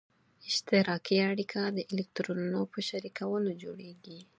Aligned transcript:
اشتراکي 0.49 1.17
اړیکه 1.31 1.61
د 1.77 1.77
الکترونونو 1.91 2.59
په 2.71 2.79
شریکولو 2.89 3.51
جوړیږي. 3.63 4.19